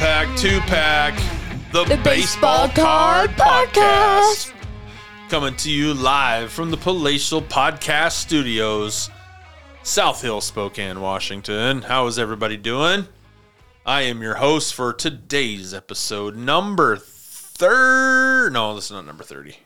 pack, 0.00 0.34
two 0.38 0.60
pack, 0.60 1.14
the, 1.72 1.84
The 1.84 2.00
Baseball, 2.02 2.68
Baseball 2.68 2.86
Card 2.86 3.30
Podcast. 3.32 4.50
Coming 5.28 5.54
to 5.56 5.70
you 5.70 5.92
live 5.92 6.50
from 6.50 6.70
the 6.70 6.78
Palatial 6.78 7.42
Podcast 7.42 8.12
Studios, 8.12 9.10
South 9.82 10.22
Hill, 10.22 10.40
Spokane, 10.40 11.02
Washington. 11.02 11.82
How 11.82 12.06
is 12.06 12.18
everybody 12.18 12.56
doing? 12.56 13.08
I 13.84 14.00
am 14.02 14.22
your 14.22 14.36
host 14.36 14.72
for 14.72 14.94
today's 14.94 15.74
episode, 15.74 16.34
number 16.34 16.96
third. 16.96 18.54
No, 18.54 18.74
this 18.74 18.86
is 18.86 18.92
not 18.92 19.04
number 19.04 19.22
30. 19.22 19.58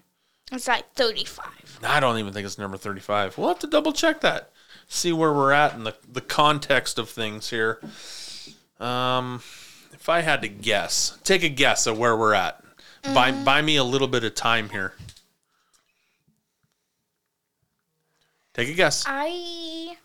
It's 0.51 0.66
like 0.66 0.92
35. 0.95 1.78
I 1.84 2.01
don't 2.01 2.19
even 2.19 2.32
think 2.32 2.45
it's 2.45 2.59
number 2.59 2.77
35. 2.77 3.38
We'll 3.38 3.46
have 3.46 3.60
to 3.60 3.69
double 3.69 3.92
check 3.92 4.20
that. 4.23 4.51
See 4.88 5.12
where 5.12 5.32
we're 5.32 5.52
at 5.52 5.74
in 5.74 5.84
the, 5.84 5.95
the 6.10 6.20
context 6.20 6.98
of 6.98 7.09
things 7.09 7.51
here. 7.51 7.78
Um, 8.80 9.41
if 10.04 10.10
I 10.10 10.20
had 10.20 10.42
to 10.42 10.48
guess, 10.48 11.16
take 11.24 11.42
a 11.42 11.48
guess 11.48 11.86
at 11.86 11.96
where 11.96 12.14
we're 12.14 12.34
at. 12.34 12.62
Buy, 13.14 13.32
mm-hmm. 13.32 13.42
buy 13.42 13.62
me 13.62 13.76
a 13.76 13.84
little 13.84 14.06
bit 14.06 14.22
of 14.22 14.34
time 14.34 14.68
here. 14.68 14.92
Take 18.52 18.68
a 18.68 18.74
guess. 18.74 19.04
I 19.06 19.96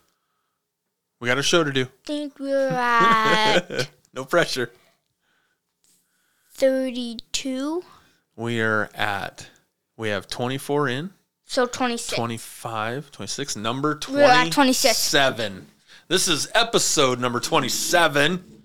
We 1.19 1.27
got 1.27 1.37
a 1.37 1.43
show 1.43 1.65
to 1.65 1.73
do. 1.73 1.87
think 2.05 2.39
we're 2.39 2.69
at 2.69 3.89
No 4.13 4.23
pressure. 4.23 4.71
32. 6.53 7.83
We 8.37 8.61
are 8.61 8.89
at, 8.95 9.49
we 9.97 10.07
have 10.07 10.29
24 10.29 10.87
in. 10.87 11.09
So 11.43 11.65
26. 11.65 12.15
25, 12.15 13.11
26, 13.11 13.55
number 13.57 13.95
27. 13.95 14.15
We're 14.15 14.45
at 14.45 14.51
26. 14.53 15.11
This 16.07 16.29
is 16.29 16.49
episode 16.55 17.19
number 17.19 17.41
27 17.41 18.58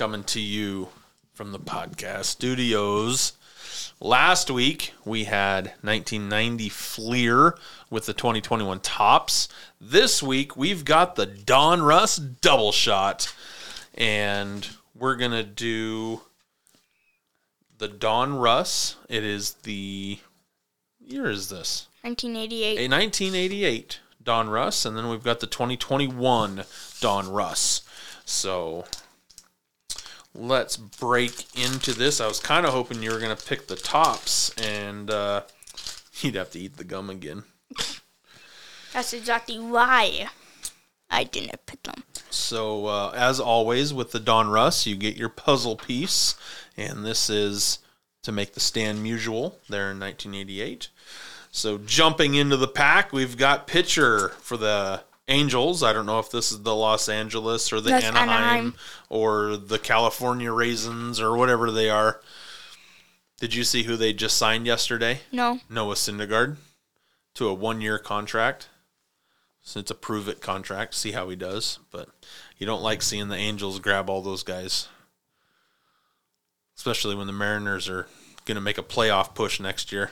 coming 0.00 0.24
to 0.24 0.40
you 0.40 0.88
from 1.34 1.52
the 1.52 1.58
podcast 1.58 2.24
studios. 2.24 3.34
Last 4.00 4.50
week 4.50 4.94
we 5.04 5.24
had 5.24 5.74
1990 5.82 6.70
Fleer 6.70 7.58
with 7.90 8.06
the 8.06 8.14
2021 8.14 8.80
Topps. 8.80 9.46
This 9.78 10.22
week 10.22 10.56
we've 10.56 10.86
got 10.86 11.16
the 11.16 11.26
Donruss 11.26 12.18
double 12.40 12.72
shot 12.72 13.30
and 13.94 14.70
we're 14.94 15.16
going 15.16 15.32
to 15.32 15.42
do 15.42 16.22
the 17.76 17.88
Donruss. 17.90 18.94
It 19.10 19.22
is 19.22 19.52
the 19.64 20.18
year 20.98 21.28
is 21.28 21.50
this? 21.50 21.88
1988. 22.00 22.78
a 22.78 22.88
1988 22.88 24.00
Donruss, 24.24 24.86
and 24.86 24.96
then 24.96 25.10
we've 25.10 25.22
got 25.22 25.40
the 25.40 25.46
2021 25.46 26.56
Donruss. 27.02 27.82
So 28.24 28.86
let's 30.34 30.76
break 30.76 31.46
into 31.58 31.92
this. 31.92 32.20
I 32.20 32.26
was 32.26 32.40
kind 32.40 32.66
of 32.66 32.72
hoping 32.72 33.02
you 33.02 33.10
were 33.10 33.18
going 33.18 33.36
to 33.36 33.46
pick 33.46 33.66
the 33.66 33.76
Topps, 33.76 34.50
and 34.56 35.10
uh, 35.10 35.42
you'd 36.20 36.34
have 36.34 36.50
to 36.52 36.58
eat 36.58 36.76
the 36.76 36.84
gum 36.84 37.10
again. 37.10 37.44
That's 38.92 39.12
exactly 39.12 39.58
why 39.58 40.28
I 41.10 41.24
didn't 41.24 41.66
pick 41.66 41.82
them. 41.82 42.04
So, 42.30 42.86
uh, 42.86 43.12
as 43.16 43.40
always, 43.40 43.92
with 43.92 44.12
the 44.12 44.20
Donruss, 44.20 44.86
you 44.86 44.96
get 44.96 45.16
your 45.16 45.28
puzzle 45.28 45.76
piece, 45.76 46.36
and 46.76 47.04
this 47.04 47.28
is 47.30 47.78
to 48.22 48.32
make 48.32 48.54
the 48.54 48.60
Stan 48.60 49.02
Musial 49.02 49.54
there 49.68 49.90
in 49.90 49.98
1988. 49.98 50.88
So, 51.52 51.78
jumping 51.78 52.34
into 52.34 52.56
the 52.56 52.68
pack, 52.68 53.12
we've 53.12 53.36
got 53.36 53.66
pitcher 53.66 54.30
for 54.40 54.56
the 54.56 55.02
Angels. 55.30 55.82
I 55.82 55.92
don't 55.92 56.06
know 56.06 56.18
if 56.18 56.30
this 56.30 56.52
is 56.52 56.62
the 56.62 56.74
Los 56.74 57.08
Angeles 57.08 57.72
or 57.72 57.80
the 57.80 57.94
Anaheim, 57.94 58.28
Anaheim. 58.28 58.74
or 59.08 59.56
the 59.56 59.78
California 59.78 60.52
Raisins 60.52 61.20
or 61.20 61.36
whatever 61.36 61.70
they 61.70 61.88
are. 61.88 62.20
Did 63.38 63.54
you 63.54 63.64
see 63.64 63.84
who 63.84 63.96
they 63.96 64.12
just 64.12 64.36
signed 64.36 64.66
yesterday? 64.66 65.20
No. 65.32 65.60
Noah 65.70 65.94
Syndergaard 65.94 66.56
to 67.34 67.48
a 67.48 67.54
one 67.54 67.80
year 67.80 67.98
contract. 67.98 68.68
So 69.62 69.80
it's 69.80 69.90
a 69.90 69.94
prove 69.94 70.28
it 70.28 70.40
contract. 70.40 70.94
See 70.94 71.12
how 71.12 71.28
he 71.28 71.36
does. 71.36 71.78
But 71.90 72.08
you 72.58 72.66
don't 72.66 72.82
like 72.82 73.00
seeing 73.02 73.28
the 73.28 73.36
Angels 73.36 73.78
grab 73.78 74.10
all 74.10 74.20
those 74.22 74.42
guys. 74.42 74.88
Especially 76.76 77.14
when 77.14 77.26
the 77.26 77.32
Mariners 77.32 77.88
are 77.88 78.06
going 78.46 78.56
to 78.56 78.60
make 78.60 78.78
a 78.78 78.82
playoff 78.82 79.34
push 79.34 79.60
next 79.60 79.92
year. 79.92 80.10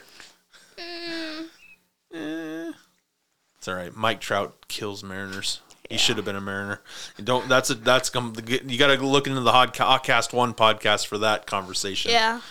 It's 3.59 3.67
all 3.67 3.75
right. 3.75 3.95
Mike 3.95 4.21
Trout 4.21 4.55
kills 4.69 5.03
Mariners. 5.03 5.59
He 5.89 5.97
should 5.97 6.15
have 6.15 6.25
been 6.25 6.35
a 6.35 6.41
Mariner. 6.41 6.81
You 7.17 7.25
don't. 7.25 7.49
That's 7.49 7.69
a. 7.69 7.75
That's 7.75 8.09
come. 8.09 8.33
You 8.47 8.77
got 8.77 8.95
to 8.95 9.05
look 9.05 9.27
into 9.27 9.41
the 9.41 9.51
Hotcast 9.51 10.33
One 10.33 10.53
podcast 10.53 11.07
for 11.07 11.17
that 11.17 11.45
conversation. 11.45 12.11
Yeah. 12.11 12.41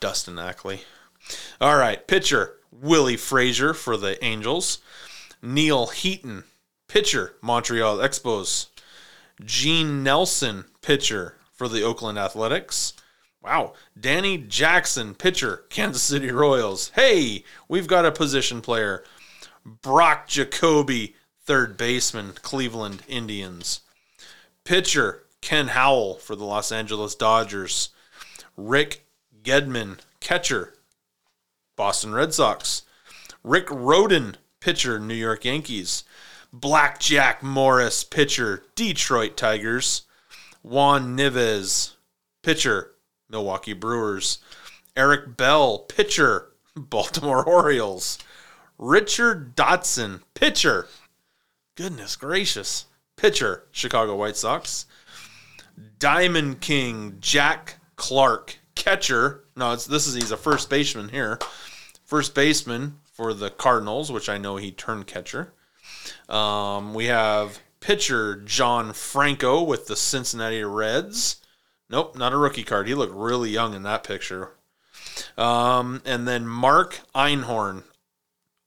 Dustin 0.00 0.38
Ackley. 0.38 0.80
All 1.60 1.76
right, 1.76 2.04
pitcher 2.06 2.56
Willie 2.72 3.16
Fraser 3.16 3.74
for 3.74 3.96
the 3.96 4.22
Angels. 4.24 4.78
Neal 5.42 5.86
Heaton, 5.86 6.44
pitcher 6.88 7.34
Montreal 7.40 7.98
Expos. 7.98 8.66
Gene 9.44 10.02
Nelson, 10.02 10.64
pitcher 10.82 11.36
for 11.52 11.68
the 11.68 11.82
Oakland 11.82 12.18
Athletics. 12.18 12.94
Wow, 13.42 13.74
Danny 13.98 14.38
Jackson, 14.38 15.14
pitcher 15.14 15.64
Kansas 15.68 16.02
City 16.02 16.32
Royals. 16.32 16.90
Hey, 16.94 17.44
we've 17.68 17.86
got 17.86 18.04
a 18.04 18.10
position 18.10 18.60
player. 18.60 19.04
Brock 19.66 20.28
Jacoby, 20.28 21.16
third 21.44 21.76
baseman 21.76 22.34
Cleveland 22.40 23.02
Indians. 23.08 23.80
Pitcher 24.62 25.24
Ken 25.40 25.68
Howell 25.68 26.14
for 26.16 26.36
the 26.36 26.44
Los 26.44 26.70
Angeles 26.70 27.16
Dodgers. 27.16 27.88
Rick 28.56 29.04
Gedman, 29.42 29.98
catcher, 30.20 30.74
Boston 31.74 32.12
Red 32.12 32.32
Sox. 32.32 32.82
Rick 33.42 33.66
Rhoden, 33.66 34.36
pitcher, 34.60 35.00
New 35.00 35.14
York 35.14 35.44
Yankees. 35.44 36.04
Blackjack 36.52 37.42
Morris, 37.42 38.04
pitcher, 38.04 38.62
Detroit 38.76 39.36
Tigers. 39.36 40.02
Juan 40.62 41.16
Nieves, 41.16 41.96
pitcher, 42.42 42.92
Milwaukee 43.28 43.72
Brewers. 43.72 44.38
Eric 44.96 45.36
Bell, 45.36 45.80
pitcher, 45.80 46.52
Baltimore 46.76 47.44
Orioles. 47.44 48.18
Richard 48.78 49.56
Dotson, 49.56 50.20
pitcher. 50.34 50.86
Goodness 51.76 52.16
gracious. 52.16 52.86
Pitcher, 53.16 53.64
Chicago 53.70 54.16
White 54.16 54.36
Sox. 54.36 54.86
Diamond 55.98 56.60
King 56.60 57.16
Jack 57.20 57.76
Clark, 57.96 58.58
catcher. 58.74 59.44
No, 59.56 59.72
it's 59.72 59.86
this 59.86 60.06
is 60.06 60.14
he's 60.14 60.30
a 60.30 60.36
first 60.36 60.68
baseman 60.70 61.08
here. 61.08 61.38
First 62.04 62.34
baseman 62.34 63.00
for 63.04 63.34
the 63.34 63.50
Cardinals, 63.50 64.12
which 64.12 64.28
I 64.28 64.38
know 64.38 64.56
he 64.56 64.70
turned 64.70 65.06
catcher. 65.06 65.52
Um, 66.28 66.94
we 66.94 67.06
have 67.06 67.60
pitcher 67.80 68.36
John 68.36 68.92
Franco 68.92 69.62
with 69.62 69.86
the 69.86 69.96
Cincinnati 69.96 70.62
Reds. 70.62 71.36
Nope, 71.88 72.16
not 72.16 72.32
a 72.32 72.36
rookie 72.36 72.64
card. 72.64 72.88
He 72.88 72.94
looked 72.94 73.14
really 73.14 73.50
young 73.50 73.74
in 73.74 73.82
that 73.84 74.04
picture. 74.04 74.52
Um, 75.38 76.02
and 76.04 76.26
then 76.26 76.46
Mark 76.46 77.00
Einhorn, 77.14 77.84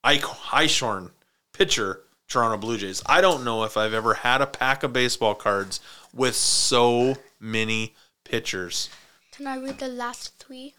Eichhorn, 0.04 1.12
pitcher, 1.54 2.02
Toronto 2.28 2.58
Blue 2.58 2.78
Jays. 2.78 3.02
I 3.06 3.22
don't 3.22 3.44
know 3.44 3.64
if 3.64 3.76
I've 3.76 3.94
ever 3.94 4.14
had 4.16 4.42
a 4.42 4.48
pack 4.48 4.84
of 4.84 4.94
baseball 4.94 5.36
cards 5.36 5.80
with 6.14 6.36
so 6.36 7.18
many 7.40 7.96
pitchers. 8.24 8.90
Can 9.32 9.48
I 9.48 9.58
read 9.58 9.80
the 9.80 9.88
last 9.88 10.38
three? 10.38 10.76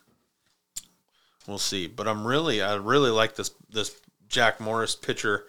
We'll 1.46 1.58
see. 1.58 1.86
But 1.86 2.06
I'm 2.06 2.26
really, 2.26 2.62
I 2.62 2.76
really 2.76 3.10
like 3.10 3.36
this 3.36 3.50
this 3.68 4.00
Jack 4.28 4.60
Morris 4.60 4.94
pitcher 4.94 5.46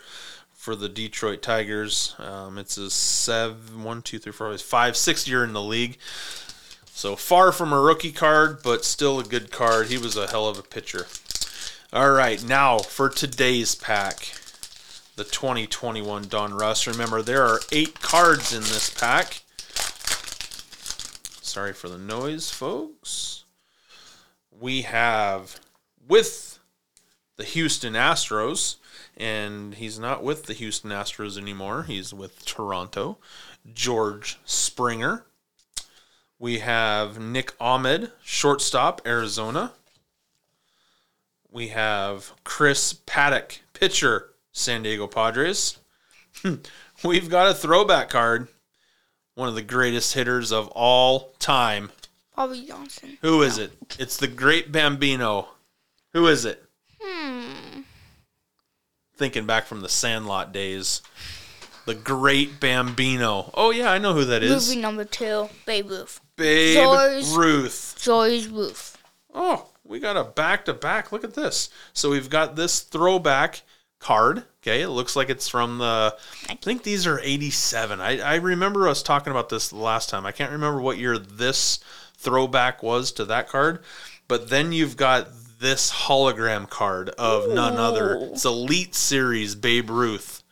for 0.54 0.76
the 0.76 0.90
Detroit 0.90 1.42
Tigers. 1.42 2.16
Um, 2.18 2.58
it's 2.58 2.78
a 2.78 2.90
seven, 2.90 3.84
one, 3.84 4.02
two, 4.02 4.20
three, 4.20 4.32
four, 4.32 4.58
five, 4.58 4.98
six 4.98 5.28
year 5.28 5.44
in 5.44 5.54
the 5.54 5.62
league. 5.62 5.98
So 6.86 7.16
far 7.16 7.52
from 7.52 7.74
a 7.74 7.80
rookie 7.80 8.12
card, 8.12 8.62
but 8.64 8.86
still 8.86 9.20
a 9.20 9.24
good 9.24 9.52
card. 9.52 9.88
He 9.88 9.98
was 9.98 10.18
a 10.18 10.28
hell 10.28 10.48
of 10.48 10.60
a 10.60 10.64
pitcher. 10.64 11.08
All 11.94 12.12
right, 12.12 12.42
now 12.42 12.78
for 12.78 13.10
today's 13.10 13.76
pack, 13.76 14.32
the 15.18 15.26
2021 15.26 16.24
Donruss. 16.24 16.88
Remember, 16.88 17.22
there 17.22 17.44
are 17.44 17.60
eight 17.70 18.00
cards 18.00 18.54
in 18.54 18.62
this 18.62 18.90
pack. 18.90 19.42
Sorry 21.42 21.74
for 21.74 21.90
the 21.90 21.98
noise, 21.98 22.50
folks. 22.50 23.44
We 24.58 24.84
have 24.84 25.60
with 26.08 26.60
the 27.36 27.44
Houston 27.44 27.92
Astros, 27.92 28.78
and 29.18 29.74
he's 29.76 30.00
not 30.00 30.24
with 30.24 30.46
the 30.46 30.54
Houston 30.54 30.92
Astros 30.92 31.38
anymore. 31.38 31.84
He's 31.84 32.14
with 32.14 32.46
Toronto. 32.46 33.18
George 33.74 34.40
Springer. 34.46 35.26
We 36.40 36.60
have 36.60 37.20
Nick 37.20 37.54
Ahmed, 37.60 38.14
shortstop, 38.24 39.02
Arizona. 39.06 39.74
We 41.52 41.68
have 41.70 42.32
Chris 42.44 42.94
Paddack, 42.94 43.60
pitcher, 43.74 44.30
San 44.52 44.84
Diego 44.84 45.08
Padres. 45.08 45.78
We've 47.04 47.30
got 47.30 47.52
a 47.52 47.54
throwback 47.54 48.10
card. 48.10 48.48
One 49.36 49.48
of 49.50 49.56
the 49.56 49.62
greatest 49.62 50.14
hitters 50.14 50.52
of 50.52 50.68
all 50.70 51.34
time, 51.40 51.92
Bobby 52.36 52.66
Johnson. 52.68 53.18
Who 53.22 53.42
is 53.44 53.58
it? 53.58 53.72
It's 53.98 54.18
the 54.18 54.28
Great 54.28 54.72
Bambino. 54.72 55.48
Who 56.14 56.28
is 56.28 56.44
it? 56.46 56.64
Hmm. 57.02 57.82
Thinking 59.16 59.46
back 59.46 59.66
from 59.66 59.82
the 59.82 59.90
Sandlot 59.90 60.52
days. 60.52 61.02
The 61.86 61.96
Great 61.96 62.60
Bambino. 62.60 63.52
Oh 63.54 63.72
yeah, 63.72 63.92
I 63.92 63.98
know 63.98 64.14
who 64.14 64.26
that 64.26 64.44
is. 64.44 64.68
Movie 64.70 64.82
number 64.82 65.06
two, 65.06 65.50
Babe 65.66 65.90
Ruth. 65.90 66.20
Babe 66.36 66.76
George- 66.76 67.28
Ruth. 67.30 67.96
Joy's 68.02 68.48
Ruth. 68.48 68.98
Oh, 69.34 69.70
we 69.84 70.00
got 70.00 70.18
a 70.18 70.24
back 70.24 70.66
to 70.66 70.74
back. 70.74 71.12
Look 71.12 71.24
at 71.24 71.34
this. 71.34 71.70
So 71.94 72.12
we've 72.12 72.30
got 72.30 72.56
this 72.56 72.82
throwback 72.82 73.62
card. 74.00 74.44
Okay, 74.62 74.82
it 74.82 74.90
looks 74.90 75.16
like 75.16 75.30
it's 75.30 75.48
from 75.48 75.80
the. 75.80 76.16
I 76.50 76.56
think 76.56 76.84
these 76.84 77.08
are 77.08 77.20
87. 77.20 78.00
I, 78.00 78.20
I 78.20 78.36
remember 78.36 78.88
us 78.88 79.02
talking 79.02 79.32
about 79.32 79.50
this 79.50 79.70
the 79.70 79.78
last 79.78 80.10
time. 80.10 80.26
I 80.26 80.32
can't 80.32 80.52
remember 80.52 80.82
what 80.82 80.98
year 80.98 81.18
this 81.18 81.80
throwback 82.18 82.84
was 82.84 83.12
to 83.14 83.26
that 83.26 83.48
card. 83.50 83.84
But 84.28 84.50
then 84.50 84.72
you've 84.72 84.98
got 84.98 85.28
this 85.60 85.92
hologram 85.92 86.70
card 86.70 87.10
of 87.10 87.54
none 87.54 87.78
other. 87.78 88.16
It's 88.16 88.46
Elite 88.46 88.96
Series 88.96 89.56
Babe 89.56 89.90
Ruth. 89.90 90.44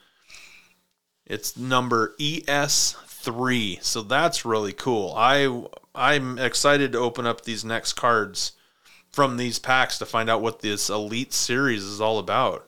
It's 1.26 1.56
number 1.56 2.16
ES3. 2.20 3.84
So 3.84 4.02
that's 4.02 4.44
really 4.44 4.74
cool. 4.74 5.14
I 5.16 5.66
I'm 5.94 6.40
excited 6.40 6.92
to 6.94 7.00
open 7.00 7.28
up 7.28 7.42
these 7.42 7.64
next 7.64 7.94
cards 7.94 8.54
from 9.12 9.38
these 9.38 9.60
packs 9.60 9.98
to 9.98 10.06
find 10.06 10.30
out 10.30 10.42
what 10.42 10.60
this 10.60 10.90
Elite 10.90 11.34
Series 11.34 11.84
is 11.84 12.02
all 12.02 12.20
about. 12.20 12.68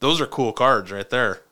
Those 0.00 0.20
are 0.20 0.26
cool 0.26 0.52
cards 0.52 0.90
right 0.90 1.08
there. 1.08 1.42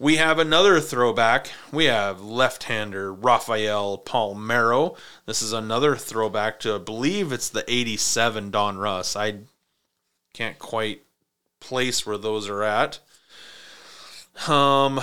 We 0.00 0.16
have 0.16 0.38
another 0.38 0.80
throwback. 0.80 1.50
We 1.72 1.86
have 1.86 2.20
left-hander 2.20 3.12
Rafael 3.12 3.98
Palmeiro. 3.98 4.96
This 5.26 5.42
is 5.42 5.52
another 5.52 5.96
throwback 5.96 6.60
to 6.60 6.76
I 6.76 6.78
believe 6.78 7.32
it's 7.32 7.48
the 7.48 7.64
87 7.66 8.52
Donruss. 8.52 9.16
I 9.16 9.40
can't 10.34 10.58
quite 10.58 11.02
place 11.58 12.06
where 12.06 12.18
those 12.18 12.48
are 12.48 12.62
at. 12.62 13.00
Um 14.46 15.00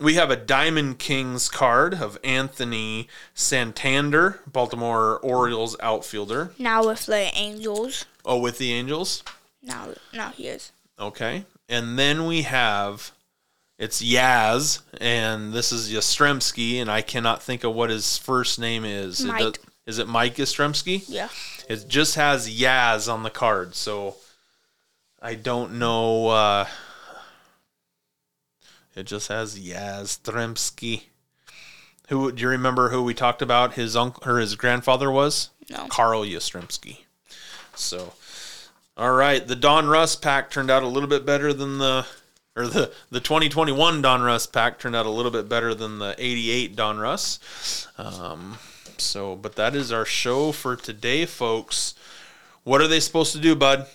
we 0.00 0.14
have 0.14 0.30
a 0.30 0.36
Diamond 0.36 0.98
Kings 0.98 1.48
card 1.48 1.94
of 1.94 2.18
Anthony 2.24 3.08
Santander, 3.34 4.40
Baltimore 4.46 5.18
Orioles 5.18 5.76
outfielder. 5.80 6.52
Now 6.58 6.86
with 6.86 7.06
the 7.06 7.30
Angels. 7.34 8.06
Oh, 8.24 8.38
with 8.38 8.58
the 8.58 8.72
Angels. 8.72 9.22
Now, 9.62 9.88
now 10.12 10.30
he 10.30 10.46
is. 10.48 10.72
Okay. 10.98 11.44
And 11.68 11.98
then 11.98 12.26
we 12.26 12.42
have 12.42 13.12
it's 13.78 14.02
Yaz, 14.02 14.80
and 15.00 15.52
this 15.54 15.72
is 15.72 15.90
Yastrzemski, 15.90 16.80
and 16.80 16.90
I 16.90 17.00
cannot 17.00 17.42
think 17.42 17.64
of 17.64 17.74
what 17.74 17.88
his 17.90 18.18
first 18.18 18.58
name 18.58 18.84
is. 18.84 19.20
It 19.24 19.28
does- 19.38 19.54
is 19.86 19.98
it 19.98 20.06
Mike 20.06 20.36
Yastrzemski? 20.36 21.04
Yeah. 21.08 21.28
It 21.68 21.88
just 21.88 22.14
has 22.16 22.48
Yaz 22.48 23.10
on 23.12 23.22
the 23.22 23.30
card, 23.30 23.74
so 23.74 24.16
I 25.22 25.34
don't 25.34 25.74
know. 25.78 26.28
Uh, 26.28 26.66
it 28.94 29.04
just 29.04 29.28
has 29.28 29.58
Yastrzemski. 29.58 31.04
Who 32.08 32.32
do 32.32 32.42
you 32.42 32.48
remember? 32.48 32.88
Who 32.90 33.02
we 33.04 33.14
talked 33.14 33.40
about? 33.42 33.74
His 33.74 33.94
uncle 33.96 34.22
or 34.30 34.38
his 34.38 34.56
grandfather 34.56 35.10
was 35.10 35.50
No. 35.68 35.86
Carl 35.88 36.22
Yastrzemski. 36.22 37.04
So, 37.76 38.14
all 38.96 39.12
right, 39.12 39.46
the 39.46 39.54
Donruss 39.54 40.20
pack 40.20 40.50
turned 40.50 40.70
out 40.70 40.82
a 40.82 40.88
little 40.88 41.08
bit 41.08 41.24
better 41.24 41.52
than 41.52 41.78
the, 41.78 42.04
or 42.56 42.66
the 42.66 42.92
the 43.10 43.20
2021 43.20 44.02
Donruss 44.02 44.50
pack 44.52 44.78
turned 44.80 44.96
out 44.96 45.06
a 45.06 45.10
little 45.10 45.30
bit 45.30 45.48
better 45.48 45.72
than 45.72 45.98
the 46.00 46.14
88 46.18 46.74
Donruss. 46.76 47.86
Um, 47.98 48.58
so, 48.98 49.36
but 49.36 49.54
that 49.56 49.76
is 49.76 49.92
our 49.92 50.04
show 50.04 50.50
for 50.52 50.74
today, 50.76 51.24
folks. 51.26 51.94
What 52.64 52.80
are 52.80 52.88
they 52.88 53.00
supposed 53.00 53.32
to 53.32 53.38
do, 53.40 53.54
bud? 53.54 53.86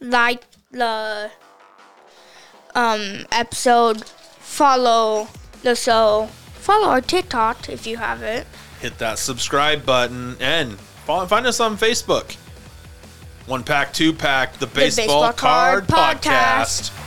Like 0.00 0.42
the 0.72 1.30
um 2.74 3.26
episode. 3.30 4.02
Follow 4.44 5.28
the 5.62 5.74
show. 5.74 6.28
Follow 6.54 6.88
our 6.88 7.00
TikTok 7.00 7.68
if 7.68 7.86
you 7.86 7.96
have 7.96 8.22
it. 8.22 8.46
Hit 8.80 8.98
that 8.98 9.18
subscribe 9.18 9.84
button 9.84 10.36
and 10.38 10.78
follow, 11.06 11.26
find 11.26 11.46
us 11.46 11.58
on 11.58 11.76
Facebook. 11.76 12.36
One 13.46 13.64
pack, 13.64 13.92
two 13.92 14.12
pack, 14.12 14.54
the 14.58 14.66
baseball, 14.66 15.04
Baseball 15.06 15.32
card, 15.32 15.88
Card 15.88 16.20
podcast. 16.22 16.90
Podcast. 16.92 17.03